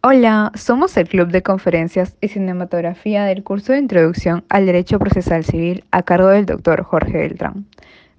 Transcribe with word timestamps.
Hola, 0.00 0.52
somos 0.54 0.96
el 0.96 1.08
Club 1.08 1.30
de 1.30 1.42
Conferencias 1.42 2.16
y 2.20 2.28
Cinematografía 2.28 3.24
del 3.24 3.42
curso 3.42 3.72
de 3.72 3.80
Introducción 3.80 4.44
al 4.48 4.64
Derecho 4.64 5.00
Procesal 5.00 5.44
Civil 5.44 5.82
a 5.90 6.04
cargo 6.04 6.28
del 6.28 6.46
doctor 6.46 6.84
Jorge 6.84 7.18
Beltrán. 7.18 7.66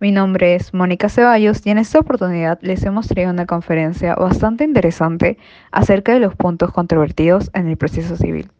Mi 0.01 0.11
nombre 0.11 0.55
es 0.55 0.73
Mónica 0.73 1.07
Ceballos 1.07 1.65
y 1.65 1.69
en 1.69 1.77
esta 1.77 1.99
oportunidad 1.99 2.59
les 2.61 2.83
hemos 2.83 3.07
traído 3.07 3.31
una 3.31 3.45
conferencia 3.45 4.13
bastante 4.15 4.65
interesante 4.65 5.37
acerca 5.71 6.13
de 6.13 6.19
los 6.19 6.35
puntos 6.35 6.73
controvertidos 6.73 7.49
en 7.53 7.69
el 7.69 7.77
proceso 7.77 8.17
civil. 8.17 8.51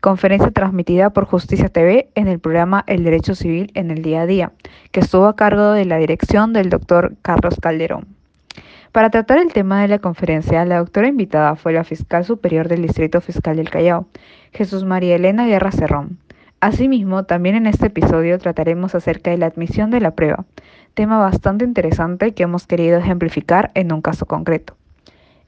Conferencia 0.00 0.50
transmitida 0.50 1.10
por 1.10 1.26
Justicia 1.26 1.68
TV 1.68 2.10
en 2.16 2.26
el 2.26 2.40
programa 2.40 2.82
El 2.88 3.04
Derecho 3.04 3.36
Civil 3.36 3.70
en 3.74 3.92
el 3.92 4.02
Día 4.02 4.22
a 4.22 4.26
Día, 4.26 4.52
que 4.90 4.98
estuvo 4.98 5.26
a 5.26 5.36
cargo 5.36 5.70
de 5.70 5.84
la 5.84 5.98
dirección 5.98 6.52
del 6.52 6.68
doctor 6.68 7.14
Carlos 7.22 7.54
Calderón. 7.62 8.15
Para 8.96 9.10
tratar 9.10 9.36
el 9.36 9.52
tema 9.52 9.82
de 9.82 9.88
la 9.88 9.98
conferencia, 9.98 10.64
la 10.64 10.78
doctora 10.78 11.06
invitada 11.08 11.54
fue 11.54 11.74
la 11.74 11.84
fiscal 11.84 12.24
superior 12.24 12.66
del 12.66 12.80
Distrito 12.80 13.20
Fiscal 13.20 13.56
del 13.56 13.68
Callao, 13.68 14.06
Jesús 14.54 14.84
María 14.84 15.16
Elena 15.16 15.46
Guerra 15.46 15.70
Cerrón. 15.70 16.18
Asimismo, 16.60 17.24
también 17.24 17.56
en 17.56 17.66
este 17.66 17.88
episodio 17.88 18.38
trataremos 18.38 18.94
acerca 18.94 19.30
de 19.30 19.36
la 19.36 19.44
admisión 19.44 19.90
de 19.90 20.00
la 20.00 20.12
prueba, 20.12 20.46
tema 20.94 21.18
bastante 21.18 21.66
interesante 21.66 22.32
que 22.32 22.44
hemos 22.44 22.66
querido 22.66 22.96
ejemplificar 22.96 23.70
en 23.74 23.92
un 23.92 24.00
caso 24.00 24.24
concreto. 24.24 24.78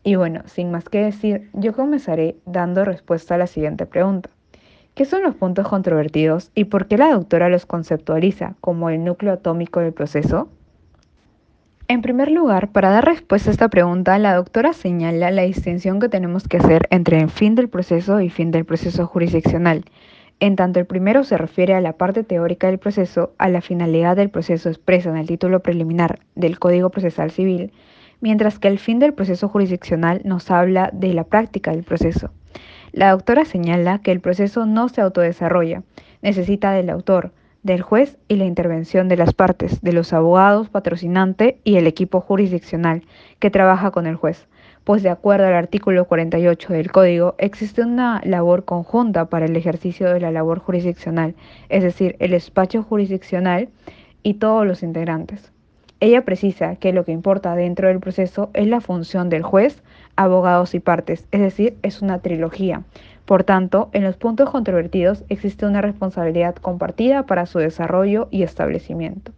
Y 0.02 0.16
bueno, 0.16 0.42
sin 0.44 0.70
más 0.70 0.86
que 0.90 1.02
decir, 1.02 1.48
yo 1.54 1.72
comenzaré 1.72 2.36
dando 2.44 2.84
respuesta 2.84 3.36
a 3.36 3.38
la 3.38 3.46
siguiente 3.46 3.86
pregunta. 3.86 4.28
¿Qué 4.94 5.06
son 5.06 5.22
los 5.22 5.34
puntos 5.34 5.66
controvertidos 5.66 6.50
y 6.54 6.64
por 6.64 6.86
qué 6.86 6.98
la 6.98 7.14
doctora 7.14 7.48
los 7.48 7.64
conceptualiza 7.64 8.56
como 8.60 8.90
el 8.90 9.02
núcleo 9.02 9.32
atómico 9.32 9.80
del 9.80 9.94
proceso? 9.94 10.50
En 11.90 12.02
primer 12.02 12.30
lugar, 12.30 12.68
para 12.68 12.90
dar 12.90 13.06
respuesta 13.06 13.48
a 13.48 13.52
esta 13.52 13.70
pregunta, 13.70 14.18
la 14.18 14.34
doctora 14.34 14.74
señala 14.74 15.30
la 15.30 15.44
distinción 15.44 16.00
que 16.00 16.10
tenemos 16.10 16.46
que 16.46 16.58
hacer 16.58 16.86
entre 16.90 17.18
el 17.18 17.30
fin 17.30 17.54
del 17.54 17.70
proceso 17.70 18.20
y 18.20 18.28
fin 18.28 18.50
del 18.50 18.66
proceso 18.66 19.06
jurisdiccional. 19.06 19.86
En 20.38 20.54
tanto 20.54 20.80
el 20.80 20.84
primero 20.84 21.24
se 21.24 21.38
refiere 21.38 21.74
a 21.74 21.80
la 21.80 21.94
parte 21.94 22.24
teórica 22.24 22.66
del 22.66 22.76
proceso, 22.76 23.32
a 23.38 23.48
la 23.48 23.62
finalidad 23.62 24.16
del 24.16 24.28
proceso 24.28 24.68
expresa 24.68 25.08
en 25.08 25.16
el 25.16 25.26
título 25.26 25.60
preliminar 25.60 26.20
del 26.34 26.58
Código 26.58 26.90
Procesal 26.90 27.30
Civil, 27.30 27.72
mientras 28.20 28.58
que 28.58 28.68
el 28.68 28.78
fin 28.78 28.98
del 28.98 29.14
proceso 29.14 29.48
jurisdiccional 29.48 30.20
nos 30.24 30.50
habla 30.50 30.90
de 30.92 31.14
la 31.14 31.24
práctica 31.24 31.70
del 31.70 31.84
proceso. 31.84 32.30
La 32.92 33.12
doctora 33.12 33.46
señala 33.46 34.00
que 34.00 34.12
el 34.12 34.20
proceso 34.20 34.66
no 34.66 34.90
se 34.90 35.00
autodesarrolla, 35.00 35.84
necesita 36.20 36.70
del 36.72 36.90
autor, 36.90 37.32
del 37.62 37.82
juez 37.82 38.18
y 38.28 38.36
la 38.36 38.44
intervención 38.44 39.08
de 39.08 39.16
las 39.16 39.34
partes, 39.34 39.80
de 39.82 39.92
los 39.92 40.12
abogados, 40.12 40.68
patrocinante 40.68 41.58
y 41.64 41.76
el 41.76 41.86
equipo 41.86 42.20
jurisdiccional 42.20 43.02
que 43.38 43.50
trabaja 43.50 43.90
con 43.90 44.06
el 44.06 44.16
juez, 44.16 44.46
pues 44.84 45.02
de 45.02 45.10
acuerdo 45.10 45.46
al 45.46 45.54
artículo 45.54 46.06
48 46.06 46.72
del 46.72 46.90
Código 46.90 47.34
existe 47.36 47.82
una 47.82 48.22
labor 48.24 48.64
conjunta 48.64 49.26
para 49.26 49.44
el 49.44 49.54
ejercicio 49.54 50.10
de 50.10 50.20
la 50.20 50.30
labor 50.30 50.60
jurisdiccional, 50.60 51.34
es 51.68 51.82
decir, 51.82 52.16
el 52.20 52.30
despacho 52.30 52.82
jurisdiccional 52.82 53.68
y 54.22 54.34
todos 54.34 54.66
los 54.66 54.82
integrantes. 54.82 55.52
Ella 56.00 56.24
precisa 56.24 56.76
que 56.76 56.92
lo 56.92 57.04
que 57.04 57.12
importa 57.12 57.56
dentro 57.56 57.88
del 57.88 57.98
proceso 57.98 58.50
es 58.54 58.68
la 58.68 58.80
función 58.80 59.28
del 59.28 59.42
juez, 59.42 59.82
abogados 60.16 60.74
y 60.74 60.80
partes, 60.80 61.26
es 61.32 61.40
decir, 61.40 61.76
es 61.82 62.02
una 62.02 62.20
trilogía, 62.20 62.82
por 63.28 63.44
tanto, 63.44 63.90
en 63.92 64.04
los 64.04 64.16
puntos 64.16 64.48
controvertidos 64.48 65.22
existe 65.28 65.66
una 65.66 65.82
responsabilidad 65.82 66.54
compartida 66.54 67.26
para 67.26 67.44
su 67.44 67.58
desarrollo 67.58 68.26
y 68.30 68.42
establecimiento. 68.42 69.32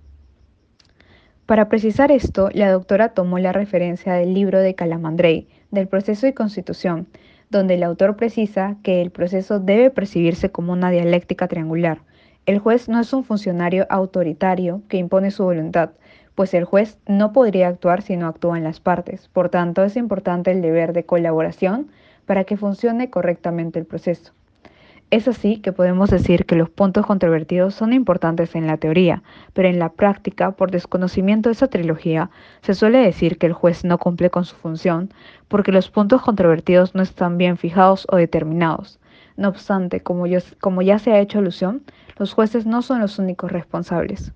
Para 1.44 1.68
precisar 1.68 2.12
esto, 2.12 2.50
la 2.52 2.70
doctora 2.70 3.08
tomó 3.08 3.40
la 3.40 3.52
referencia 3.52 4.12
del 4.12 4.32
libro 4.32 4.60
de 4.60 4.76
Calamandrei, 4.76 5.48
del 5.72 5.88
proceso 5.88 6.28
y 6.28 6.32
constitución, 6.32 7.08
donde 7.50 7.74
el 7.74 7.82
autor 7.82 8.14
precisa 8.14 8.76
que 8.84 9.02
el 9.02 9.10
proceso 9.10 9.58
debe 9.58 9.90
percibirse 9.90 10.52
como 10.52 10.72
una 10.72 10.92
dialéctica 10.92 11.48
triangular. 11.48 12.02
El 12.46 12.60
juez 12.60 12.88
no 12.88 13.00
es 13.00 13.12
un 13.12 13.24
funcionario 13.24 13.88
autoritario 13.90 14.82
que 14.86 14.98
impone 14.98 15.32
su 15.32 15.42
voluntad, 15.42 15.90
pues 16.36 16.54
el 16.54 16.64
juez 16.64 16.96
no 17.08 17.32
podría 17.32 17.66
actuar 17.66 18.02
si 18.02 18.16
no 18.16 18.28
actúan 18.28 18.62
las 18.62 18.78
partes. 18.78 19.26
Por 19.26 19.48
tanto, 19.48 19.82
es 19.82 19.96
importante 19.96 20.52
el 20.52 20.62
deber 20.62 20.92
de 20.92 21.02
colaboración 21.02 21.88
para 22.30 22.44
que 22.44 22.56
funcione 22.56 23.10
correctamente 23.10 23.80
el 23.80 23.86
proceso. 23.86 24.32
Es 25.10 25.26
así 25.26 25.56
que 25.56 25.72
podemos 25.72 26.10
decir 26.10 26.46
que 26.46 26.54
los 26.54 26.70
puntos 26.70 27.04
controvertidos 27.04 27.74
son 27.74 27.92
importantes 27.92 28.54
en 28.54 28.68
la 28.68 28.76
teoría, 28.76 29.24
pero 29.52 29.66
en 29.66 29.80
la 29.80 29.88
práctica, 29.88 30.52
por 30.52 30.70
desconocimiento 30.70 31.48
de 31.48 31.54
esa 31.54 31.66
trilogía, 31.66 32.30
se 32.62 32.74
suele 32.74 32.98
decir 32.98 33.36
que 33.36 33.46
el 33.46 33.52
juez 33.52 33.84
no 33.84 33.98
cumple 33.98 34.30
con 34.30 34.44
su 34.44 34.54
función 34.54 35.12
porque 35.48 35.72
los 35.72 35.90
puntos 35.90 36.22
controvertidos 36.22 36.94
no 36.94 37.02
están 37.02 37.36
bien 37.36 37.56
fijados 37.56 38.06
o 38.12 38.14
determinados. 38.14 39.00
No 39.36 39.48
obstante, 39.48 40.00
como, 40.00 40.26
como 40.60 40.82
ya 40.82 41.00
se 41.00 41.10
ha 41.10 41.18
hecho 41.18 41.40
alusión, 41.40 41.82
los 42.16 42.32
jueces 42.32 42.64
no 42.64 42.82
son 42.82 43.00
los 43.00 43.18
únicos 43.18 43.50
responsables. 43.50 44.32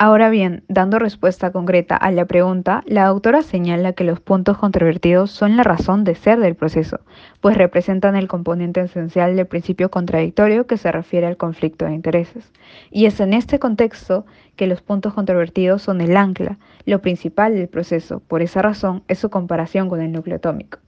Ahora 0.00 0.30
bien, 0.30 0.62
dando 0.68 1.00
respuesta 1.00 1.50
concreta 1.50 1.96
a 1.96 2.12
la 2.12 2.24
pregunta, 2.24 2.84
la 2.86 3.06
doctora 3.06 3.42
señala 3.42 3.94
que 3.94 4.04
los 4.04 4.20
puntos 4.20 4.56
controvertidos 4.56 5.32
son 5.32 5.56
la 5.56 5.64
razón 5.64 6.04
de 6.04 6.14
ser 6.14 6.38
del 6.38 6.54
proceso, 6.54 7.00
pues 7.40 7.56
representan 7.56 8.14
el 8.14 8.28
componente 8.28 8.80
esencial 8.80 9.34
del 9.34 9.48
principio 9.48 9.90
contradictorio 9.90 10.68
que 10.68 10.76
se 10.76 10.92
refiere 10.92 11.26
al 11.26 11.36
conflicto 11.36 11.84
de 11.84 11.94
intereses. 11.94 12.52
Y 12.92 13.06
es 13.06 13.18
en 13.18 13.34
este 13.34 13.58
contexto 13.58 14.24
que 14.54 14.68
los 14.68 14.82
puntos 14.82 15.14
controvertidos 15.14 15.82
son 15.82 16.00
el 16.00 16.16
ancla, 16.16 16.58
lo 16.86 17.00
principal 17.00 17.56
del 17.56 17.66
proceso, 17.66 18.20
por 18.20 18.40
esa 18.40 18.62
razón 18.62 19.02
es 19.08 19.18
su 19.18 19.30
comparación 19.30 19.88
con 19.88 20.00
el 20.00 20.12
núcleo 20.12 20.36
atómico. 20.36 20.78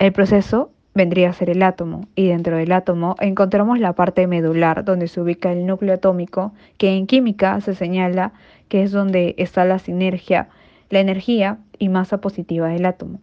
El 0.00 0.12
proceso 0.12 0.72
vendría 0.98 1.30
a 1.30 1.32
ser 1.32 1.48
el 1.48 1.62
átomo, 1.62 2.08
y 2.16 2.26
dentro 2.26 2.56
del 2.56 2.72
átomo 2.72 3.14
encontramos 3.20 3.78
la 3.78 3.92
parte 3.92 4.26
medular, 4.26 4.84
donde 4.84 5.06
se 5.06 5.20
ubica 5.20 5.52
el 5.52 5.64
núcleo 5.64 5.94
atómico, 5.94 6.52
que 6.76 6.96
en 6.96 7.06
química 7.06 7.60
se 7.60 7.76
señala 7.76 8.32
que 8.68 8.82
es 8.82 8.90
donde 8.90 9.36
está 9.38 9.64
la 9.64 9.78
sinergia, 9.78 10.48
la 10.90 10.98
energía 10.98 11.58
y 11.78 11.88
masa 11.88 12.20
positiva 12.20 12.68
del 12.68 12.84
átomo. 12.84 13.20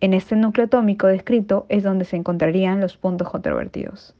En 0.00 0.14
este 0.14 0.36
núcleo 0.36 0.66
atómico 0.66 1.08
descrito 1.08 1.66
es 1.68 1.82
donde 1.82 2.04
se 2.04 2.16
encontrarían 2.16 2.80
los 2.80 2.96
puntos 2.96 3.28
controvertidos. 3.28 4.14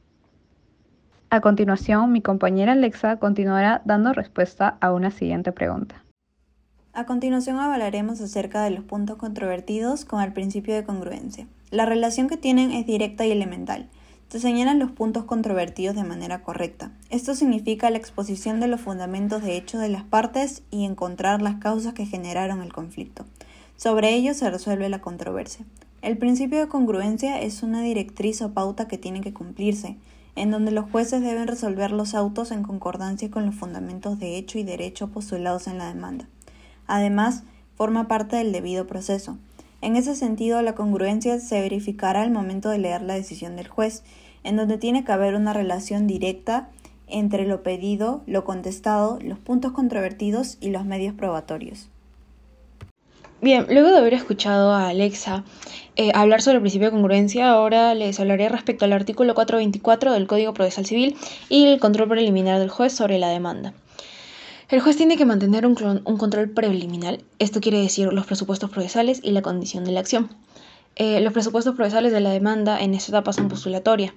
A 1.29 1.39
continuación, 1.39 2.11
mi 2.11 2.21
compañera 2.21 2.73
Alexa 2.73 3.15
continuará 3.15 3.81
dando 3.85 4.11
respuesta 4.11 4.77
a 4.81 4.91
una 4.91 5.09
siguiente 5.09 5.53
pregunta. 5.53 6.03
A 6.91 7.05
continuación 7.05 7.59
hablaremos 7.59 8.19
acerca 8.21 8.61
de 8.63 8.71
los 8.71 8.83
puntos 8.83 9.17
controvertidos 9.17 10.03
con 10.05 10.21
el 10.21 10.33
principio 10.33 10.75
de 10.75 10.83
congruencia. 10.83 11.47
La 11.73 11.87
relación 11.87 12.27
que 12.27 12.37
tienen 12.37 12.69
es 12.69 12.85
directa 12.85 13.25
y 13.25 13.31
elemental. 13.31 13.89
Se 14.29 14.39
señalan 14.39 14.77
los 14.77 14.91
puntos 14.91 15.23
controvertidos 15.23 15.95
de 15.95 16.03
manera 16.03 16.43
correcta. 16.43 16.91
Esto 17.09 17.33
significa 17.33 17.89
la 17.89 17.97
exposición 17.97 18.59
de 18.59 18.67
los 18.67 18.79
fundamentos 18.79 19.41
de 19.41 19.57
hecho 19.57 19.79
de 19.79 19.89
las 19.89 20.03
partes 20.03 20.61
y 20.69 20.85
encontrar 20.85 21.41
las 21.41 21.55
causas 21.55 21.95
que 21.95 22.05
generaron 22.05 22.61
el 22.61 22.71
conflicto. 22.71 23.25
Sobre 23.75 24.13
ello 24.13 24.35
se 24.35 24.51
resuelve 24.51 24.87
la 24.87 25.01
controversia. 25.01 25.65
El 26.03 26.19
principio 26.19 26.59
de 26.59 26.67
congruencia 26.67 27.41
es 27.41 27.63
una 27.63 27.81
directriz 27.81 28.43
o 28.43 28.53
pauta 28.53 28.87
que 28.87 28.99
tiene 28.99 29.21
que 29.21 29.33
cumplirse, 29.33 29.97
en 30.35 30.51
donde 30.51 30.69
los 30.69 30.91
jueces 30.91 31.23
deben 31.23 31.47
resolver 31.47 31.89
los 31.89 32.13
autos 32.13 32.51
en 32.51 32.61
concordancia 32.61 33.31
con 33.31 33.47
los 33.47 33.55
fundamentos 33.55 34.19
de 34.19 34.37
hecho 34.37 34.59
y 34.59 34.63
derecho 34.63 35.07
postulados 35.07 35.65
en 35.65 35.79
la 35.79 35.87
demanda. 35.87 36.27
Además, 36.85 37.41
forma 37.75 38.07
parte 38.07 38.35
del 38.35 38.51
debido 38.51 38.85
proceso. 38.85 39.39
En 39.83 39.97
ese 39.97 40.15
sentido, 40.15 40.61
la 40.61 40.75
congruencia 40.75 41.37
se 41.41 41.59
verificará 41.59 42.21
al 42.21 42.31
momento 42.31 42.69
de 42.69 42.77
leer 42.77 43.01
la 43.01 43.15
decisión 43.15 43.57
del 43.57 43.67
juez, 43.67 44.01
en 44.45 44.55
donde 44.55 44.77
tiene 44.77 45.03
que 45.03 45.11
haber 45.11 45.35
una 45.35 45.51
relación 45.51 46.07
directa 46.07 46.69
entre 47.05 47.45
lo 47.45 47.63
pedido, 47.63 48.21
lo 48.25 48.45
contestado, 48.45 49.19
los 49.21 49.39
puntos 49.39 49.73
controvertidos 49.73 50.57
y 50.61 50.69
los 50.69 50.85
medios 50.85 51.13
probatorios. 51.15 51.89
Bien, 53.41 53.65
luego 53.69 53.89
de 53.89 53.97
haber 53.97 54.13
escuchado 54.13 54.71
a 54.71 54.87
Alexa 54.87 55.43
eh, 55.97 56.11
hablar 56.13 56.41
sobre 56.41 56.55
el 56.55 56.61
principio 56.61 56.87
de 56.87 56.93
congruencia, 56.93 57.51
ahora 57.51 57.93
les 57.93 58.17
hablaré 58.21 58.47
respecto 58.47 58.85
al 58.85 58.93
artículo 58.93 59.35
424 59.35 60.13
del 60.13 60.27
Código 60.27 60.53
Procesal 60.53 60.85
Civil 60.85 61.17
y 61.49 61.65
el 61.65 61.81
control 61.81 62.07
preliminar 62.07 62.57
del 62.57 62.69
juez 62.69 62.93
sobre 62.93 63.19
la 63.19 63.27
demanda. 63.27 63.73
El 64.73 64.79
juez 64.79 64.97
tiene 64.97 65.17
que 65.17 65.25
mantener 65.27 65.67
un, 65.67 65.75
control 65.75 66.49
preliminar, 66.49 67.19
esto 67.37 67.61
quiere 67.61 67.79
decir 67.79 68.11
los 68.11 68.25
presupuestos 68.25 68.71
procesales 68.71 69.19
y 69.21 69.29
la 69.29 69.43
condición 69.43 69.83
de 69.83 69.91
la 69.91 69.99
acción. 69.99 70.35
Eh, 70.95 71.21
los 71.21 71.31
presupuestos 71.31 71.75
procesales 71.75 72.11
de 72.11 72.21
la 72.21 72.31
demanda 72.31 72.81
en 72.81 72.95
esta 72.95 73.11
etapa 73.11 73.33
son 73.33 73.49
postulatoria. 73.49 74.15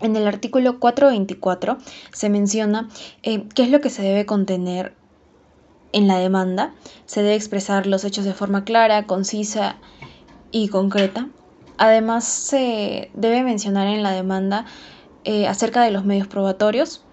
En 0.00 0.14
el 0.14 0.26
artículo 0.26 0.78
424 0.78 1.78
se 2.12 2.28
menciona 2.28 2.90
eh, 3.22 3.48
qué 3.54 3.62
es 3.62 3.70
lo 3.70 3.80
que 3.80 3.88
se 3.88 4.02
debe 4.02 4.26
contener 4.26 4.94
en 5.94 6.06
la 6.06 6.18
demanda. 6.18 6.74
Se 7.06 7.22
debe 7.22 7.36
expresar 7.36 7.86
los 7.86 8.04
hechos 8.04 8.26
de 8.26 8.34
forma 8.34 8.62
clara, 8.64 9.06
concisa 9.06 9.76
y 10.50 10.68
concreta. 10.68 11.30
Además, 11.78 12.24
se 12.24 13.10
debe 13.14 13.42
mencionar 13.42 13.86
en 13.86 14.02
la 14.02 14.10
demanda 14.10 14.66
eh, 15.24 15.46
acerca 15.46 15.82
de 15.82 15.92
los 15.92 16.04
medios 16.04 16.28
probatorios, 16.28 17.05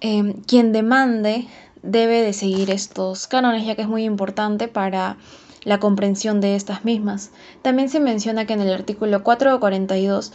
Em, 0.00 0.32
quien 0.42 0.72
demande 0.72 1.46
debe 1.82 2.22
de 2.22 2.32
seguir 2.32 2.70
estos 2.70 3.26
cánones, 3.26 3.66
ya 3.66 3.74
que 3.74 3.82
es 3.82 3.88
muy 3.88 4.04
importante 4.04 4.66
para 4.68 5.16
la 5.64 5.78
comprensión 5.78 6.40
de 6.40 6.56
estas 6.56 6.84
mismas. 6.84 7.30
También 7.62 7.88
se 7.90 8.00
menciona 8.00 8.46
que 8.46 8.54
en 8.54 8.62
el 8.62 8.72
artículo 8.72 9.22
442 9.22 10.32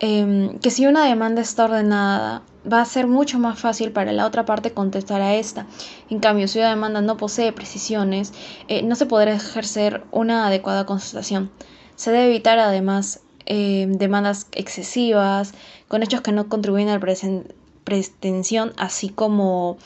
em, 0.00 0.58
que 0.58 0.70
si 0.70 0.86
una 0.86 1.06
demanda 1.06 1.40
está 1.40 1.64
ordenada 1.64 2.42
va 2.70 2.82
a 2.82 2.84
ser 2.84 3.06
mucho 3.06 3.38
más 3.38 3.58
fácil 3.58 3.92
para 3.92 4.12
la 4.12 4.26
otra 4.26 4.44
parte 4.44 4.72
contestar 4.72 5.22
a 5.22 5.34
esta. 5.34 5.66
En 6.10 6.20
cambio, 6.20 6.48
si 6.48 6.58
una 6.58 6.70
demanda 6.70 7.00
no 7.00 7.16
posee 7.16 7.52
precisiones, 7.52 8.32
eh, 8.68 8.82
no 8.82 8.96
se 8.96 9.06
podrá 9.06 9.32
ejercer 9.34 10.04
una 10.10 10.46
adecuada 10.46 10.84
contestación. 10.84 11.50
Se 11.94 12.10
debe 12.10 12.26
evitar 12.26 12.58
además 12.58 13.20
em, 13.46 13.92
demandas 13.92 14.48
excesivas, 14.52 15.54
con 15.88 16.02
hechos 16.02 16.20
que 16.20 16.32
no 16.32 16.48
contribuyen 16.48 16.88
a 16.88 16.94
la 16.94 17.00
pretensión, 17.86 18.72
así 18.76 19.10
como 19.10 19.78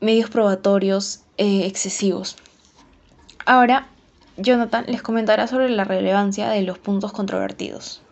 medios 0.00 0.28
probatorios 0.28 1.20
eh, 1.38 1.64
excesivos. 1.64 2.36
Ahora, 3.46 3.86
Jonathan 4.36 4.84
les 4.88 5.00
comentará 5.00 5.46
sobre 5.46 5.68
la 5.70 5.84
relevancia 5.84 6.50
de 6.50 6.62
los 6.62 6.78
puntos 6.78 7.12
controvertidos. 7.12 8.02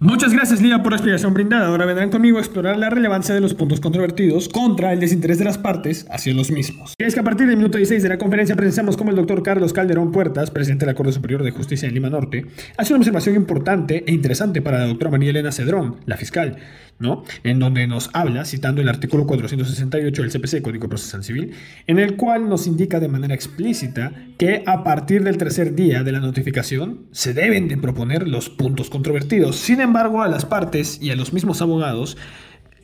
Muchas 0.00 0.32
gracias, 0.32 0.60
Lía, 0.60 0.82
por 0.82 0.90
la 0.90 0.96
explicación 0.96 1.34
brindada. 1.34 1.68
Ahora 1.68 1.84
vendrán 1.84 2.10
conmigo 2.10 2.38
a 2.38 2.40
explorar 2.40 2.76
la 2.76 2.90
relevancia 2.90 3.32
de 3.32 3.40
los 3.40 3.54
puntos 3.54 3.80
controvertidos 3.80 4.48
contra 4.48 4.92
el 4.92 4.98
desinterés 4.98 5.38
de 5.38 5.44
las 5.44 5.56
partes 5.56 6.06
hacia 6.10 6.34
los 6.34 6.50
mismos. 6.50 6.94
es 6.98 7.14
que 7.14 7.20
a 7.20 7.22
partir 7.22 7.46
del 7.46 7.56
minuto 7.56 7.78
16 7.78 8.02
de 8.02 8.08
la 8.08 8.18
conferencia 8.18 8.56
presenciamos 8.56 8.96
como 8.96 9.10
el 9.10 9.16
doctor 9.16 9.42
Carlos 9.44 9.72
Calderón 9.72 10.10
Puertas, 10.10 10.50
presidente 10.50 10.84
de 10.84 10.92
la 10.92 11.12
Superior 11.12 11.44
de 11.44 11.52
Justicia 11.52 11.88
en 11.88 11.94
Lima 11.94 12.10
Norte, 12.10 12.46
hace 12.76 12.92
una 12.92 13.00
observación 13.00 13.36
importante 13.36 14.04
e 14.06 14.12
interesante 14.12 14.62
para 14.62 14.78
la 14.78 14.86
doctora 14.86 15.12
María 15.12 15.30
Elena 15.30 15.52
Cedrón, 15.52 15.96
la 16.06 16.16
fiscal, 16.16 16.56
¿no? 16.98 17.24
En 17.44 17.58
donde 17.58 17.86
nos 17.86 18.10
habla, 18.14 18.44
citando 18.44 18.80
el 18.80 18.88
artículo 18.88 19.26
468 19.26 20.22
del 20.22 20.30
CPC, 20.30 20.62
Código 20.62 20.88
Procesal 20.88 21.22
Civil, 21.22 21.52
en 21.86 21.98
el 21.98 22.16
cual 22.16 22.48
nos 22.48 22.66
indica 22.66 23.00
de 23.00 23.08
manera 23.08 23.34
explícita 23.34 24.12
que 24.38 24.62
a 24.66 24.82
partir 24.82 25.22
del 25.22 25.36
tercer 25.36 25.74
día 25.74 26.02
de 26.02 26.12
la 26.12 26.20
notificación 26.20 27.06
se 27.12 27.34
deben 27.34 27.68
de 27.68 27.76
proponer 27.76 28.26
los 28.26 28.50
puntos 28.50 28.90
controvertidos. 28.90 29.56
Sin 29.56 29.80
embargo, 29.84 30.22
a 30.22 30.28
las 30.28 30.44
partes 30.44 30.98
y 31.00 31.10
a 31.10 31.16
los 31.16 31.32
mismos 31.32 31.62
abogados 31.62 32.16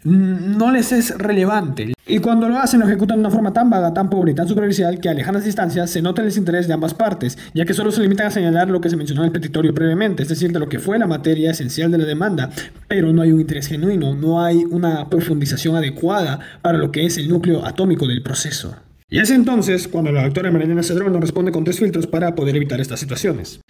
mm, 0.05 0.57
no 0.57 0.71
les 0.71 0.93
es 0.93 1.17
relevante. 1.19 1.93
Y 2.07 2.19
cuando 2.19 2.49
lo 2.49 2.59
hacen, 2.59 2.81
lo 2.81 2.87
ejecutan 2.87 3.19
de 3.19 3.21
una 3.21 3.31
forma 3.31 3.53
tan 3.53 3.71
vaga, 3.71 3.95
tan 3.95 4.11
pobre 4.11 4.33
y 4.33 4.35
tan 4.35 4.49
superficial 4.49 4.99
que 4.99 5.09
a 5.09 5.15
lejanas 5.15 5.45
distancias 5.45 5.91
se 5.91 6.03
nota 6.03 6.23
el 6.23 6.29
desinterés 6.29 6.67
de 6.67 6.75
ambas 6.75 6.93
partes, 6.93 7.39
ya 7.55 7.65
que 7.65 7.73
solo 7.73 7.93
se 7.93 8.03
limitan 8.03 8.27
a 8.27 8.31
señalar 8.31 8.69
lo 8.69 8.81
que 8.81 8.91
se 8.91 8.97
mencionó 8.97 9.23
en 9.23 9.27
el 9.27 9.33
petitorio 9.33 9.73
previamente, 9.73 10.25
es 10.25 10.29
decir, 10.29 10.51
de 10.53 10.59
lo 10.59 10.69
que 10.69 10.81
fue 10.81 10.99
la 10.99 11.07
materia 11.07 11.53
esencial 11.53 11.93
de 11.93 11.99
la 11.99 12.05
demanda, 12.05 12.51
pero 12.89 13.13
no 13.13 13.23
hay 13.23 13.31
un 13.31 13.41
interés 13.41 13.69
genuino, 13.69 14.15
no 14.17 14.43
hay 14.43 14.65
una 14.65 15.09
profundización 15.09 15.77
adecuada 15.77 16.41
para 16.63 16.79
lo 16.79 16.91
que 16.91 17.07
es 17.07 17.17
el 17.17 17.29
núcleo 17.29 17.65
atómico 17.65 18.09
del 18.09 18.23
proceso. 18.23 18.75
Y 19.13 19.19
es 19.19 19.31
entonces 19.31 19.89
cuando 19.89 20.13
la 20.13 20.23
doctora 20.23 20.53
Marilena 20.53 20.85
Cedrón 20.85 21.13
nos 21.13 21.21
responde 21.21 21.51
con 21.51 21.65
tres 21.65 21.79
filtros 21.79 22.07
para 22.07 22.37
poder 22.37 22.55
evitar 22.55 22.81
estas 22.81 23.01
situaciones. 23.01 23.61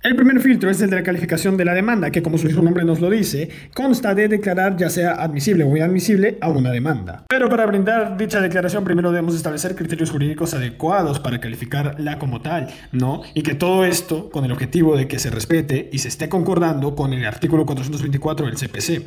El 0.00 0.14
primer 0.14 0.38
filtro 0.40 0.70
es 0.70 0.80
el 0.80 0.90
de 0.90 0.96
la 0.96 1.02
calificación 1.02 1.56
de 1.56 1.64
la 1.64 1.74
demanda, 1.74 2.12
que 2.12 2.22
como 2.22 2.38
su 2.38 2.48
nombre 2.62 2.84
nos 2.84 3.00
lo 3.00 3.10
dice, 3.10 3.48
consta 3.74 4.14
de 4.14 4.28
declarar 4.28 4.76
ya 4.76 4.90
sea 4.90 5.14
admisible 5.14 5.64
o 5.64 5.76
inadmisible 5.76 6.38
a 6.40 6.48
una 6.50 6.70
demanda. 6.70 7.24
Pero 7.28 7.48
para 7.48 7.66
brindar 7.66 8.16
dicha 8.16 8.40
declaración 8.40 8.84
primero 8.84 9.10
debemos 9.10 9.34
establecer 9.34 9.74
criterios 9.74 10.12
jurídicos 10.12 10.54
adecuados 10.54 11.18
para 11.18 11.40
calificarla 11.40 12.16
como 12.20 12.40
tal, 12.40 12.68
¿no? 12.92 13.22
Y 13.34 13.42
que 13.42 13.56
todo 13.56 13.84
esto 13.84 14.30
con 14.30 14.44
el 14.44 14.52
objetivo 14.52 14.96
de 14.96 15.08
que 15.08 15.18
se 15.18 15.30
respete 15.30 15.90
y 15.92 15.98
se 15.98 16.06
esté 16.06 16.28
concordando 16.28 16.94
con 16.94 17.12
el 17.12 17.24
artículo 17.24 17.66
424 17.66 18.46
del 18.46 18.54
CPC. 18.54 19.02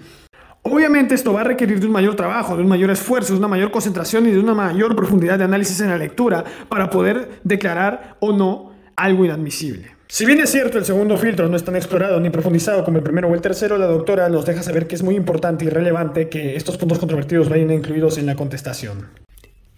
Obviamente 0.64 1.16
esto 1.16 1.32
va 1.32 1.42
a 1.42 1.46
requerir 1.46 1.80
de 1.80 1.86
un 1.86 1.94
mayor 1.94 2.18
trabajo, 2.18 2.58
de 2.58 2.64
un 2.64 2.70
mayor 2.70 2.92
esfuerzo, 2.92 3.32
de 3.32 3.40
una 3.40 3.48
mayor 3.48 3.72
concentración 3.72 4.28
y 4.28 4.32
de 4.32 4.40
una 4.40 4.54
mayor 4.54 4.94
profundidad 4.98 5.40
de 5.40 5.46
análisis 5.46 5.80
en 5.80 5.90
la 5.90 5.98
lectura 5.98 6.44
para 6.68 6.90
poder 6.90 7.40
declarar 7.46 8.18
o 8.20 8.34
no 8.34 8.74
algo 8.98 9.24
inadmisible. 9.24 10.01
Si 10.14 10.26
bien 10.26 10.42
es 10.42 10.50
cierto 10.50 10.78
el 10.78 10.84
segundo 10.84 11.18
filtro 11.18 11.48
no 11.48 11.56
es 11.56 11.64
tan 11.64 11.78
explorado 11.78 12.20
ni 12.20 12.30
profundizado 12.30 12.84
como 12.84 12.98
el 12.98 13.04
primero 13.04 13.30
o 13.30 13.34
el 13.34 13.40
tercero, 13.40 13.78
la 13.78 13.86
doctora 13.86 14.28
nos 14.28 14.46
deja 14.46 14.62
saber 14.62 14.86
que 14.86 14.96
es 14.96 15.04
muy 15.04 15.16
importante 15.16 15.64
y 15.64 15.70
relevante 15.70 16.28
que 16.28 16.58
estos 16.58 16.76
puntos 16.76 17.00
controvertidos 17.00 17.48
vayan 17.48 17.72
incluidos 17.72 18.18
en 18.18 18.26
la 18.26 18.36
contestación. 18.36 19.08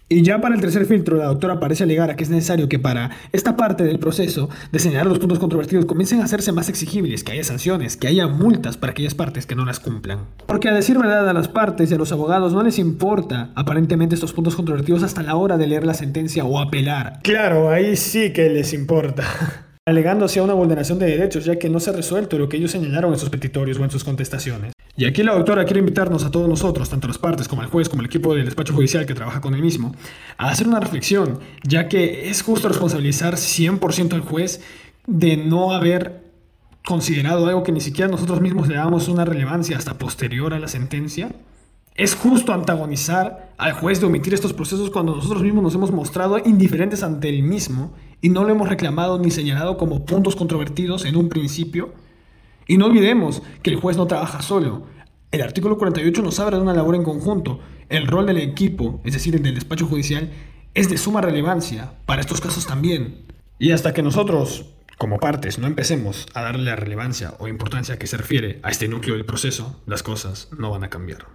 Y 0.08 0.22
ya 0.22 0.40
para 0.40 0.56
el 0.56 0.60
tercer 0.60 0.86
filtro, 0.86 1.16
la 1.18 1.26
doctora 1.26 1.60
parece 1.60 1.84
alegar 1.84 2.10
a 2.10 2.16
que 2.16 2.24
es 2.24 2.30
necesario 2.30 2.68
que 2.68 2.80
para 2.80 3.12
esta 3.30 3.56
parte 3.56 3.84
del 3.84 4.00
proceso 4.00 4.50
de 4.72 4.80
señalar 4.80 5.06
los 5.06 5.20
puntos 5.20 5.38
controvertidos 5.38 5.84
comiencen 5.84 6.20
a 6.20 6.24
hacerse 6.24 6.50
más 6.50 6.68
exigibles, 6.68 7.22
que 7.22 7.30
haya 7.30 7.44
sanciones, 7.44 7.96
que 7.96 8.08
haya 8.08 8.26
multas 8.26 8.76
para 8.76 8.90
aquellas 8.90 9.14
partes 9.14 9.46
que 9.46 9.54
no 9.54 9.64
las 9.64 9.78
cumplan. 9.78 10.26
Porque 10.46 10.68
a 10.68 10.74
decir 10.74 10.98
verdad 10.98 11.28
a 11.28 11.32
las 11.32 11.46
partes 11.46 11.92
y 11.92 11.94
a 11.94 11.96
los 11.96 12.10
abogados 12.10 12.52
no 12.52 12.64
les 12.64 12.80
importa 12.80 13.52
aparentemente 13.54 14.16
estos 14.16 14.32
puntos 14.32 14.56
controvertidos 14.56 15.04
hasta 15.04 15.22
la 15.22 15.36
hora 15.36 15.58
de 15.58 15.68
leer 15.68 15.86
la 15.86 15.94
sentencia 15.94 16.44
o 16.44 16.58
apelar. 16.58 17.20
Claro, 17.22 17.70
ahí 17.70 17.94
sí 17.94 18.32
que 18.32 18.50
les 18.50 18.72
importa. 18.72 19.22
alegando 19.86 20.24
hacia 20.24 20.42
una 20.42 20.54
vulneración 20.54 20.98
de 20.98 21.06
derechos, 21.06 21.44
ya 21.44 21.58
que 21.58 21.68
no 21.68 21.78
se 21.78 21.90
ha 21.90 21.92
resuelto 21.92 22.38
lo 22.38 22.48
que 22.48 22.56
ellos 22.56 22.70
señalaron 22.70 23.12
en 23.12 23.18
sus 23.18 23.28
petitorios 23.28 23.78
o 23.78 23.84
en 23.84 23.90
sus 23.90 24.02
contestaciones. 24.02 24.72
Y 24.96 25.04
aquí 25.04 25.22
la 25.22 25.34
doctora 25.34 25.64
quiere 25.64 25.80
invitarnos 25.80 26.24
a 26.24 26.30
todos 26.30 26.48
nosotros, 26.48 26.88
tanto 26.88 27.06
las 27.06 27.18
partes 27.18 27.48
como 27.48 27.62
el 27.62 27.68
juez, 27.68 27.88
como 27.88 28.00
el 28.00 28.06
equipo 28.06 28.34
del 28.34 28.46
despacho 28.46 28.72
judicial 28.72 29.04
que 29.04 29.14
trabaja 29.14 29.40
con 29.40 29.54
el 29.54 29.60
mismo, 29.60 29.94
a 30.38 30.48
hacer 30.48 30.68
una 30.68 30.80
reflexión, 30.80 31.40
ya 31.64 31.88
que 31.88 32.30
es 32.30 32.42
justo 32.42 32.68
responsabilizar 32.68 33.34
100% 33.34 34.14
al 34.14 34.20
juez 34.20 34.62
de 35.06 35.36
no 35.36 35.74
haber 35.74 36.22
considerado 36.86 37.46
algo 37.46 37.62
que 37.62 37.72
ni 37.72 37.80
siquiera 37.80 38.10
nosotros 38.10 38.40
mismos 38.40 38.68
le 38.68 38.76
damos 38.76 39.08
una 39.08 39.24
relevancia 39.24 39.76
hasta 39.76 39.98
posterior 39.98 40.54
a 40.54 40.60
la 40.60 40.68
sentencia. 40.68 41.30
Es 41.94 42.14
justo 42.14 42.52
antagonizar 42.52 43.52
al 43.58 43.72
juez 43.72 44.00
de 44.00 44.06
omitir 44.06 44.32
estos 44.32 44.52
procesos 44.52 44.90
cuando 44.90 45.14
nosotros 45.14 45.42
mismos 45.42 45.62
nos 45.62 45.74
hemos 45.74 45.90
mostrado 45.90 46.38
indiferentes 46.38 47.02
ante 47.02 47.28
el 47.28 47.42
mismo 47.42 47.92
y 48.24 48.30
no 48.30 48.42
lo 48.42 48.52
hemos 48.52 48.70
reclamado 48.70 49.18
ni 49.18 49.30
señalado 49.30 49.76
como 49.76 50.06
puntos 50.06 50.34
controvertidos 50.34 51.04
en 51.04 51.14
un 51.14 51.28
principio. 51.28 51.92
Y 52.66 52.78
no 52.78 52.86
olvidemos 52.86 53.42
que 53.62 53.68
el 53.68 53.76
juez 53.76 53.98
no 53.98 54.06
trabaja 54.06 54.40
solo. 54.40 54.86
El 55.30 55.42
artículo 55.42 55.76
48 55.76 56.22
nos 56.22 56.40
habla 56.40 56.56
de 56.56 56.62
una 56.62 56.72
labor 56.72 56.94
en 56.94 57.02
conjunto. 57.02 57.60
El 57.90 58.06
rol 58.06 58.24
del 58.24 58.38
equipo, 58.38 59.02
es 59.04 59.12
decir, 59.12 59.36
el 59.36 59.42
del 59.42 59.56
despacho 59.56 59.84
judicial, 59.84 60.32
es 60.72 60.88
de 60.88 60.96
suma 60.96 61.20
relevancia 61.20 61.98
para 62.06 62.22
estos 62.22 62.40
casos 62.40 62.66
también. 62.66 63.26
Y 63.58 63.72
hasta 63.72 63.92
que 63.92 64.02
nosotros, 64.02 64.70
como 64.96 65.20
partes, 65.20 65.58
no 65.58 65.66
empecemos 65.66 66.26
a 66.32 66.40
darle 66.40 66.64
la 66.64 66.76
relevancia 66.76 67.34
o 67.40 67.46
importancia 67.46 67.98
que 67.98 68.06
se 68.06 68.16
refiere 68.16 68.58
a 68.62 68.70
este 68.70 68.88
núcleo 68.88 69.16
del 69.16 69.26
proceso, 69.26 69.82
las 69.84 70.02
cosas 70.02 70.48
no 70.56 70.70
van 70.70 70.84
a 70.84 70.88
cambiar. 70.88 71.26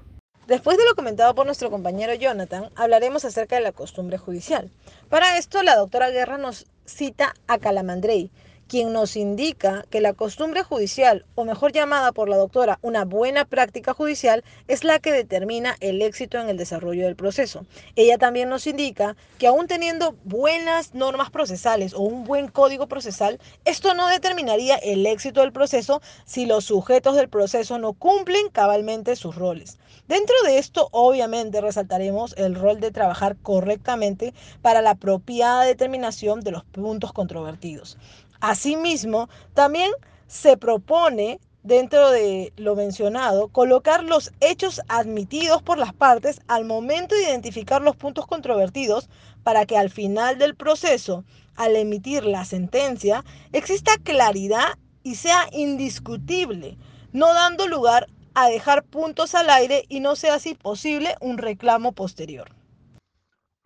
Después 0.50 0.80
de 0.80 0.86
lo 0.86 0.96
comentado 0.96 1.36
por 1.36 1.46
nuestro 1.46 1.70
compañero 1.70 2.16
Jonathan, 2.16 2.72
hablaremos 2.76 3.24
acerca 3.24 3.58
de 3.58 3.62
la 3.62 3.72
costumbre 3.72 4.18
judicial. 4.18 4.72
Para 5.08 5.38
esto, 5.38 5.62
la 5.62 5.76
doctora 5.76 6.10
Guerra 6.10 6.40
nos 6.40 6.66
cita 6.86 7.36
a 7.46 7.60
Calamandrei, 7.60 8.32
quien 8.70 8.94
nos 8.94 9.16
indica 9.16 9.84
que 9.90 10.00
la 10.00 10.14
costumbre 10.14 10.64
judicial, 10.64 11.26
o 11.34 11.44
mejor 11.44 11.74
llamada 11.74 12.12
por 12.12 12.30
la 12.30 12.38
doctora 12.38 12.78
una 12.84 13.04
buena 13.04 13.44
práctica 13.44 13.96
judicial, 13.96 14.44
es 14.68 14.84
la 14.84 15.00
que 15.00 15.12
determina 15.12 15.76
el 15.80 16.02
éxito 16.04 16.40
en 16.40 16.50
el 16.50 16.58
desarrollo 16.58 17.06
del 17.06 17.16
proceso. 17.16 17.66
Ella 17.96 18.20
también 18.20 18.48
nos 18.48 18.68
indica 18.68 19.18
que 19.40 19.48
aún 19.48 19.66
teniendo 19.66 20.16
buenas 20.24 20.94
normas 20.94 21.32
procesales 21.32 21.96
o 21.96 22.02
un 22.02 22.24
buen 22.24 22.48
código 22.48 22.88
procesal, 22.88 23.40
esto 23.66 23.96
no 23.96 24.08
determinaría 24.08 24.76
el 24.76 25.06
éxito 25.08 25.42
del 25.42 25.52
proceso 25.52 26.02
si 26.26 26.46
los 26.46 26.66
sujetos 26.66 27.16
del 27.16 27.28
proceso 27.28 27.80
no 27.80 27.94
cumplen 27.94 28.50
cabalmente 28.52 29.16
sus 29.16 29.36
roles. 29.36 29.80
Dentro 30.08 30.36
de 30.46 30.60
esto, 30.60 30.90
obviamente, 30.92 31.60
resaltaremos 31.60 32.36
el 32.38 32.54
rol 32.54 32.80
de 32.80 32.92
trabajar 32.92 33.36
correctamente 33.38 34.34
para 34.62 34.84
la 34.84 34.92
apropiada 34.92 35.64
determinación 35.64 36.42
de 36.42 36.52
los 36.52 36.64
puntos 36.66 37.14
controvertidos. 37.14 37.98
Asimismo, 38.42 39.30
también 39.54 39.92
se 40.28 40.58
propone 40.58 41.40
dentro 41.64 42.10
de 42.12 42.54
lo 42.58 42.76
mencionado, 42.76 43.50
colocar 43.50 44.04
los 44.04 44.32
hechos 44.40 44.82
admitidos 44.88 45.62
por 45.62 45.78
las 45.78 45.94
partes 45.94 46.42
al 46.48 46.66
momento 46.66 47.16
de 47.16 47.24
identificar 47.24 47.82
los 47.82 47.96
puntos 47.96 48.26
controvertidos 48.28 49.10
para 49.44 49.66
que 49.66 49.78
al 49.78 49.90
final 49.90 50.38
del 50.38 50.56
proceso, 50.56 51.26
al 51.56 51.76
emitir 51.76 52.24
la 52.24 52.46
sentencia, 52.46 53.26
exista 53.52 53.92
claridad 54.04 54.78
y 55.04 55.16
sea 55.16 55.48
indiscutible, 55.52 56.78
no 57.12 57.34
dando 57.34 57.68
lugar 57.68 58.08
a 58.36 58.48
dejar 58.48 58.84
puntos 58.84 59.36
al 59.36 59.50
aire 59.50 59.84
y 59.90 60.00
no 60.00 60.16
sea 60.16 60.36
así 60.36 60.56
posible 60.56 61.16
un 61.20 61.38
reclamo 61.38 61.92
posterior. 61.92 62.50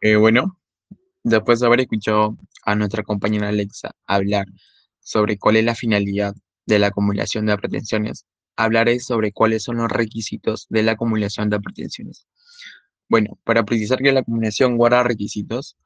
Eh, 0.01 0.15
bueno, 0.15 0.57
después 1.23 1.59
de 1.59 1.67
haber 1.67 1.81
escuchado 1.81 2.35
a 2.65 2.75
nuestra 2.75 3.03
compañera 3.03 3.49
Alexa 3.49 3.91
hablar 4.07 4.45
sobre 4.99 5.37
cuál 5.37 5.57
es 5.57 5.65
la 5.65 5.75
finalidad 5.75 6.33
de 6.65 6.79
la 6.79 6.87
acumulación 6.87 7.45
de 7.45 7.57
pretensiones, 7.57 8.25
hablaré 8.55 8.99
sobre 8.99 9.31
cuáles 9.31 9.63
son 9.63 9.77
los 9.77 9.91
requisitos 9.91 10.67
de 10.69 10.83
la 10.83 10.93
acumulación 10.93 11.49
de 11.49 11.59
pretensiones. 11.59 12.27
Bueno, 13.09 13.37
para 13.43 13.63
precisar 13.63 13.99
que 13.99 14.11
la 14.11 14.21
acumulación 14.21 14.77
guarda 14.77 15.03
requisitos, 15.03 15.77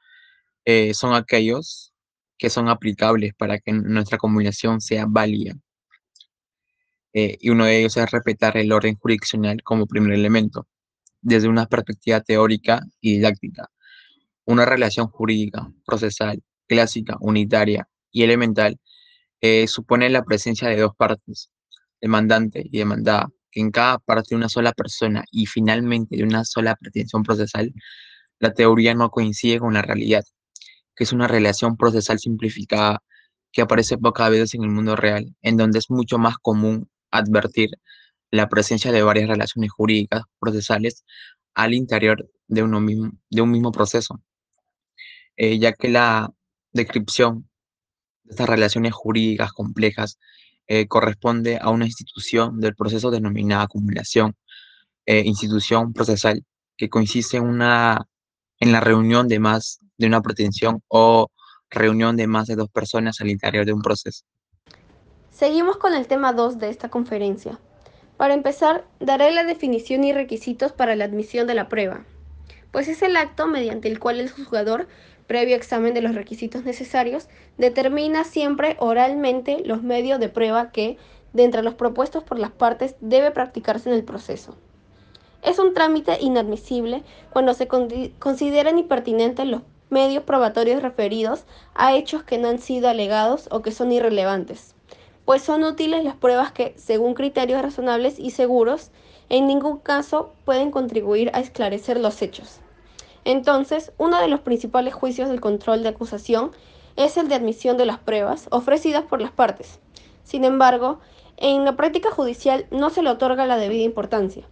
eh, 0.66 0.94
son 0.94 1.16
aquellos 1.16 1.94
que 2.38 2.50
son 2.50 2.70
aplicables 2.70 3.34
para 3.34 3.58
que 3.60 3.74
nuestra 3.74 4.18
acumulación 4.18 4.82
sea 4.82 5.06
válida. 5.08 5.56
Eh, 7.14 7.38
y 7.40 7.50
uno 7.50 7.66
de 7.66 7.80
ellos 7.80 7.98
es 7.98 8.12
respetar 8.12 8.58
el 8.58 8.72
orden 8.72 8.96
jurisdiccional 8.96 9.64
como 9.64 9.88
primer 9.88 10.14
elemento, 10.14 10.68
desde 11.22 11.48
una 11.48 11.66
perspectiva 11.66 12.22
teórica 12.22 12.82
y 13.02 13.14
didáctica. 13.14 13.70
Una 14.46 14.66
relación 14.66 15.08
jurídica, 15.08 15.72
procesal, 15.86 16.44
clásica, 16.68 17.18
unitaria 17.20 17.88
y 18.12 18.24
elemental, 18.24 18.80
eh, 19.42 19.68
supone 19.68 20.10
la 20.10 20.24
presencia 20.24 20.68
de 20.70 20.78
dos 20.78 20.96
partes, 20.96 21.50
demandante 22.02 22.64
y 22.66 22.78
demandada, 22.80 23.30
que 23.52 23.62
en 23.62 23.72
cada 23.72 24.00
parte 24.00 24.36
una 24.36 24.50
sola 24.50 24.72
persona 24.74 25.24
y 25.32 25.46
finalmente 25.46 26.18
de 26.18 26.24
una 26.24 26.44
sola 26.46 26.76
pretensión 26.76 27.24
procesal, 27.24 27.74
la 28.40 28.54
teoría 28.54 28.94
no 28.94 29.10
coincide 29.10 29.60
con 29.60 29.74
la 29.74 29.82
realidad, 29.82 30.24
que 30.96 31.04
es 31.04 31.14
una 31.14 31.28
relación 31.28 31.78
procesal 31.78 32.20
simplificada 32.20 33.02
que 33.52 33.62
aparece 33.62 33.98
pocas 33.98 34.30
veces 34.30 34.54
en 34.56 34.64
el 34.64 34.70
mundo 34.70 34.96
real, 34.96 35.36
en 35.42 35.58
donde 35.58 35.80
es 35.80 35.90
mucho 35.90 36.18
más 36.18 36.38
común 36.38 36.90
advertir 37.12 37.70
la 38.32 38.50
presencia 38.50 38.92
de 38.92 39.02
varias 39.04 39.30
relaciones 39.30 39.72
jurídicas 39.72 40.24
procesales 40.40 41.06
al 41.54 41.74
interior 41.74 42.30
de, 42.48 42.64
uno 42.64 42.80
mismo, 42.82 43.12
de 43.30 43.42
un 43.42 43.52
mismo 43.52 43.72
proceso, 43.72 44.22
eh, 45.38 45.60
ya 45.60 45.74
que 45.74 45.90
la 45.90 46.32
descripción 46.72 47.50
de 48.24 48.32
estas 48.32 48.50
relaciones 48.50 48.94
jurídicas 48.94 49.52
complejas 49.52 50.20
eh, 50.68 50.88
corresponde 50.88 51.60
a 51.62 51.70
una 51.70 51.86
institución 51.86 52.60
del 52.60 52.76
proceso 52.76 53.10
denominada 53.10 53.64
acumulación, 53.64 54.36
eh, 55.06 55.24
institución 55.26 55.94
procesal, 55.94 56.44
que 56.76 56.90
consiste 56.90 57.38
en, 57.38 57.44
una, 57.44 58.06
en 58.60 58.72
la 58.72 58.82
reunión 58.82 59.28
de 59.28 59.40
más 59.40 59.80
de 59.98 60.08
una 60.08 60.22
pretensión 60.22 60.82
o 60.88 61.28
reunión 61.70 62.18
de 62.18 62.28
más 62.28 62.48
de 62.48 62.56
dos 62.56 62.70
personas 62.70 63.20
al 63.22 63.30
interior 63.30 63.66
de 63.66 63.74
un 63.74 63.82
proceso. 63.82 64.24
Seguimos 65.32 65.78
con 65.78 65.94
el 65.94 66.08
tema 66.08 66.34
2 66.34 66.60
de 66.60 66.70
esta 66.70 66.90
conferencia. 66.90 67.60
Para 68.18 68.34
empezar, 68.34 68.88
daré 69.00 69.32
la 69.32 69.44
definición 69.44 70.04
y 70.04 70.14
requisitos 70.14 70.72
para 70.72 70.96
la 70.96 71.06
admisión 71.06 71.46
de 71.46 71.54
la 71.54 71.70
prueba, 71.70 72.06
pues 72.72 72.88
es 72.88 73.02
el 73.02 73.16
acto 73.16 73.48
mediante 73.48 73.88
el 73.88 74.00
cual 74.00 74.20
el 74.20 74.32
juzgador, 74.32 74.88
previo 75.28 75.56
examen 75.56 75.94
de 75.94 76.02
los 76.02 76.16
requisitos 76.16 76.64
necesarios, 76.64 77.28
determina 77.58 78.24
siempre 78.24 78.78
oralmente 78.80 79.62
los 79.66 79.84
medios 79.84 80.20
de 80.20 80.30
prueba 80.30 80.72
que, 80.72 80.98
de 81.34 81.44
entre 81.44 81.62
los 81.62 81.76
propuestos 81.76 82.24
por 82.24 82.40
las 82.40 82.52
partes, 82.52 82.96
debe 83.02 83.32
practicarse 83.32 83.90
en 83.90 83.96
el 83.96 84.04
proceso. 84.04 84.56
Es 85.44 85.60
un 85.60 85.74
trámite 85.74 86.18
inadmisible 86.20 87.04
cuando 87.30 87.54
se 87.54 87.68
consideran 87.68 88.80
impertinentes 88.80 89.46
los 89.46 89.62
medios 89.90 90.24
probatorios 90.24 90.82
referidos 90.82 91.46
a 91.76 91.96
hechos 91.96 92.24
que 92.24 92.38
no 92.38 92.50
han 92.50 92.60
sido 92.60 92.90
alegados 92.90 93.48
o 93.52 93.62
que 93.62 93.72
son 93.72 93.92
irrelevantes 93.92 94.74
pues 95.28 95.42
son 95.42 95.66
útiles 95.66 96.06
las 96.06 96.16
pruebas 96.16 96.54
que, 96.54 96.74
según 96.78 97.14
criterios 97.14 97.62
razonables 97.62 98.18
y 98.18 98.32
seguros, 98.32 98.92
en 99.28 99.46
ningún 99.46 99.78
caso 99.78 100.32
pueden 100.46 100.72
contribuir 100.72 101.32
a 101.34 101.42
esclarecer 101.42 102.00
los 102.00 102.22
hechos. 102.22 102.62
Entonces, 103.28 103.92
uno 103.98 104.22
de 104.22 104.30
los 104.30 104.40
principales 104.40 104.94
juicios 104.94 105.28
del 105.28 105.42
control 105.42 105.84
de 105.84 105.90
acusación 105.90 106.52
es 106.96 107.18
el 107.18 107.28
de 107.28 107.36
admisión 107.36 107.76
de 107.76 107.86
las 107.86 108.00
pruebas 108.00 108.48
ofrecidas 108.52 109.04
por 109.04 109.22
las 109.22 109.32
partes. 109.32 109.82
Sin 110.24 110.46
embargo, 110.46 111.00
en 111.36 111.66
la 111.66 111.76
práctica 111.76 112.10
judicial 112.10 112.68
no 112.72 112.90
se 112.90 113.04
le 113.04 113.10
otorga 113.10 113.46
la 113.46 113.58
debida 113.58 113.84
importancia. 113.84 114.46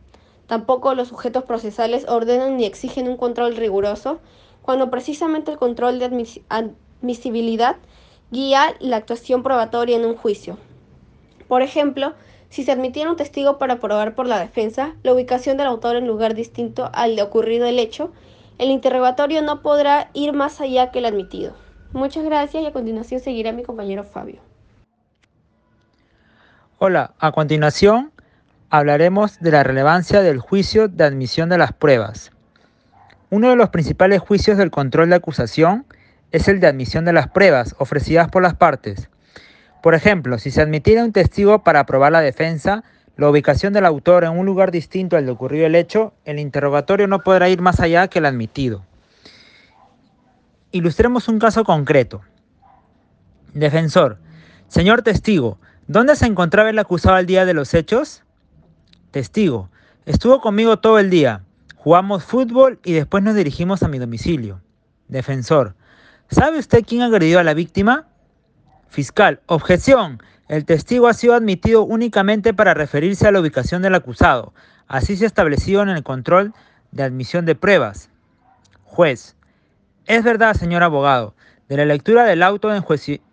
Tampoco 0.48 0.94
los 0.94 1.08
sujetos 1.08 1.46
procesales 1.46 2.06
ordenan 2.10 2.58
ni 2.58 2.66
exigen 2.66 3.08
un 3.08 3.16
control 3.16 3.56
riguroso, 3.56 4.20
cuando 4.62 4.92
precisamente 4.92 5.52
el 5.52 5.58
control 5.58 5.98
de 5.98 6.36
admisibilidad 6.50 7.78
guía 8.30 8.76
la 8.82 8.98
actuación 8.98 9.42
probatoria 9.42 9.96
en 9.96 10.06
un 10.06 10.18
juicio. 10.18 10.58
Por 11.48 11.62
ejemplo, 11.62 12.12
si 12.50 12.66
se 12.66 12.74
admitiera 12.74 13.10
un 13.10 13.16
testigo 13.16 13.58
para 13.58 13.80
probar 13.80 14.16
por 14.16 14.28
la 14.28 14.38
defensa 14.38 14.96
la 15.02 15.14
ubicación 15.14 15.56
del 15.56 15.68
autor 15.68 15.96
en 15.96 16.08
lugar 16.08 16.36
distinto 16.36 16.90
al 16.92 17.16
de 17.16 17.22
ocurrido 17.22 17.68
el 17.68 17.80
hecho, 17.80 18.12
el 18.58 18.70
interrogatorio 18.70 19.42
no 19.42 19.62
podrá 19.62 20.10
ir 20.14 20.34
más 20.34 20.62
allá 20.62 20.92
que 20.92 21.00
el 21.00 21.06
admitido. 21.06 21.54
Muchas 21.94 22.24
gracias 22.24 22.64
y 22.64 22.66
a 22.66 22.74
continuación 22.74 23.20
seguirá 23.20 23.52
mi 23.52 23.64
compañero 23.64 24.04
Fabio. 24.04 24.42
Hola, 26.78 27.14
a 27.20 27.32
continuación 27.32 28.12
hablaremos 28.70 29.40
de 29.40 29.52
la 29.52 29.64
relevancia 29.64 30.22
del 30.22 30.40
juicio 30.40 30.88
de 30.88 31.04
admisión 31.06 31.50
de 31.50 31.58
las 31.58 31.72
pruebas. 31.72 32.32
Uno 33.30 33.50
de 33.50 33.56
los 33.56 33.70
principales 33.70 34.22
juicios 34.22 34.58
del 34.58 34.72
control 34.72 35.10
de 35.10 35.16
acusación 35.16 35.86
es 36.32 36.48
el 36.48 36.60
de 36.60 36.68
admisión 36.68 37.06
de 37.06 37.14
las 37.14 37.30
pruebas 37.30 37.76
ofrecidas 37.80 38.30
por 38.30 38.44
las 38.44 38.56
partes. 38.56 39.10
Por 39.82 39.96
ejemplo, 39.96 40.38
si 40.38 40.52
se 40.52 40.62
admitiera 40.62 41.04
un 41.04 41.14
testigo 41.14 41.64
para 41.64 41.86
probar 41.86 42.12
la 42.12 42.22
defensa, 42.22 42.84
la 43.18 43.30
ubicación 43.30 43.74
del 43.74 43.86
autor 43.86 44.24
en 44.24 44.32
un 44.32 44.46
lugar 44.46 44.72
distinto 44.72 45.16
al 45.16 45.26
de 45.26 45.32
ocurrido 45.32 45.66
el 45.66 45.76
hecho, 45.76 46.14
el 46.26 46.40
interrogatorio 46.40 47.08
no 47.08 47.20
podrá 47.20 47.50
ir 47.50 47.62
más 47.62 47.80
allá 47.80 48.08
que 48.08 48.20
el 48.20 48.26
admitido. 48.26 48.84
Ilustremos 50.72 51.28
un 51.30 51.40
caso 51.40 51.64
concreto. 51.64 52.22
Defensor. 53.54 54.18
Señor 54.68 55.02
testigo, 55.02 55.58
¿dónde 55.88 56.16
se 56.18 56.26
encontraba 56.26 56.70
el 56.70 56.80
acusado 56.80 57.16
al 57.16 57.26
día 57.26 57.46
de 57.46 57.54
los 57.54 57.74
hechos? 57.74 58.24
Testigo. 59.12 59.70
Estuvo 60.06 60.42
conmigo 60.42 60.78
todo 60.80 61.00
el 61.00 61.10
día. 61.10 61.44
Jugamos 61.78 62.24
fútbol 62.24 62.80
y 62.84 62.92
después 62.92 63.24
nos 63.24 63.36
dirigimos 63.36 63.84
a 63.84 63.88
mi 63.88 64.00
domicilio. 64.00 64.60
Defensor. 65.08 65.76
¿Sabe 66.30 66.60
usted 66.60 66.84
quién 66.86 67.04
agredió 67.04 67.40
a 67.40 67.44
la 67.44 67.54
víctima? 67.54 68.08
Fiscal, 68.96 69.42
objeción. 69.48 70.24
El 70.48 70.64
testigo 70.64 71.10
ha 71.10 71.14
sido 71.14 71.34
admitido 71.34 71.84
únicamente 71.84 72.54
para 72.54 72.74
referirse 72.74 73.28
a 73.28 73.32
la 73.34 73.42
ubicación 73.42 73.82
del 73.82 73.94
acusado. 73.94 74.54
Así 74.88 75.18
se 75.18 75.26
ha 75.26 75.28
en 75.82 75.90
el 75.90 76.02
control 76.02 76.54
de 76.94 77.04
admisión 77.04 77.46
de 77.46 77.56
pruebas. 77.56 78.10
Juez. 78.86 79.36
Es 80.06 80.24
verdad, 80.24 80.54
señor 80.54 80.82
abogado. 80.82 81.36
De 81.68 81.76
la 81.76 81.84
lectura 81.84 82.24
del 82.24 82.42
auto 82.42 82.70
de 82.70 82.82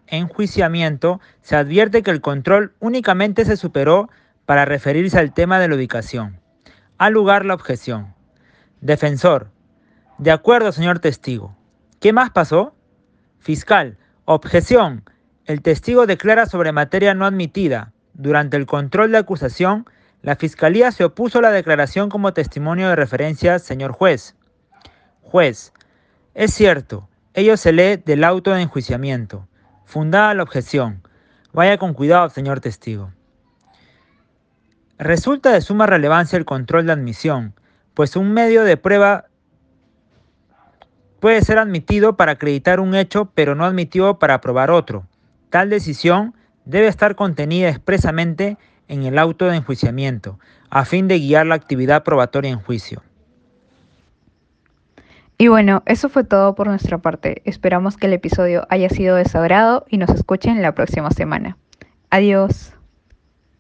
enjuiciamiento 0.09 1.21
se 1.43 1.55
advierte 1.55 2.03
que 2.03 2.11
el 2.11 2.21
control 2.21 2.73
únicamente 2.81 3.45
se 3.45 3.57
superó 3.57 4.11
para 4.47 4.65
referirse 4.65 5.21
al 5.21 5.33
tema 5.33 5.61
de 5.61 5.69
la 5.69 5.77
ubicación. 5.77 6.41
Al 6.99 7.13
lugar 7.13 7.45
la 7.45 7.55
objeción. 7.55 8.17
Defensor. 8.81 9.53
De 10.19 10.33
acuerdo, 10.33 10.73
señor 10.73 10.99
testigo. 10.99 11.57
¿Qué 12.01 12.13
más 12.13 12.31
pasó? 12.31 12.75
Fiscal. 13.39 13.97
Objeción. 14.25 15.05
El 15.45 15.61
testigo 15.61 16.07
declara 16.07 16.47
sobre 16.47 16.71
materia 16.71 17.15
no 17.15 17.27
admitida. 17.27 17.93
Durante 18.15 18.57
el 18.57 18.67
control 18.67 19.11
de 19.11 19.19
acusación, 19.19 19.87
la 20.23 20.37
Fiscalía 20.37 20.93
se 20.93 21.03
opuso 21.03 21.41
a 21.41 21.43
la 21.43 21.51
declaración 21.51 22.11
como 22.11 22.33
testimonio 22.33 22.89
de 22.89 22.95
referencia, 22.95 23.59
señor 23.59 23.91
juez. 23.91 24.37
Juez. 25.21 25.73
Es 26.35 26.55
cierto, 26.55 27.09
ello 27.35 27.57
se 27.57 27.73
lee 27.73 27.97
del 27.97 28.23
auto 28.23 28.53
de 28.53 28.63
enjuiciamiento. 28.63 29.49
Fundada 29.85 30.33
la 30.35 30.45
objeción. 30.45 31.03
Vaya 31.53 31.77
con 31.77 31.93
cuidado, 31.93 32.31
señor 32.31 32.61
testigo. 32.61 33.11
Resulta 34.99 35.51
de 35.51 35.61
suma 35.61 35.87
relevancia 35.87 36.37
el 36.37 36.45
control 36.45 36.87
de 36.87 36.93
admisión, 36.93 37.55
pues 37.95 38.15
un 38.15 38.33
medio 38.33 38.63
de 38.63 38.77
prueba 38.77 39.27
puede 41.19 41.43
ser 41.43 41.59
admitido 41.59 42.17
para 42.17 42.33
acreditar 42.33 42.79
un 42.79 42.95
hecho, 42.95 43.33
pero 43.35 43.57
no 43.57 43.65
admitido 43.65 44.21
para 44.21 44.41
probar 44.41 44.71
otro. 44.71 45.09
Tal 45.53 45.69
decisión 45.69 46.35
debe 46.65 46.87
estar 46.87 47.15
contenida 47.15 47.69
expresamente 47.69 48.57
en 48.89 49.03
el 49.03 49.19
auto 49.19 49.45
de 49.45 49.57
enjuiciamiento, 49.57 50.39
a 50.71 50.87
fin 50.87 51.09
de 51.09 51.19
guiar 51.19 51.45
la 51.45 51.57
actividad 51.57 52.05
probatoria 52.05 52.51
en 52.51 52.59
juicio. 52.59 53.03
Y 55.37 55.49
bueno, 55.49 55.83
eso 55.85 56.09
fue 56.09 56.25
todo 56.25 56.55
por 56.55 56.69
nuestra 56.69 56.97
parte. 56.97 57.43
Esperamos 57.45 57.99
que 57.99 58.07
el 58.07 58.15
episodio 58.15 58.67
haya 58.71 58.89
sido 58.89 59.15
de 59.17 59.27
y 59.91 59.99
nos 59.99 60.09
escuchen 60.09 60.63
la 60.63 60.75
próxima 60.75 61.11
semana. 61.11 61.59
Adiós. 62.09 62.73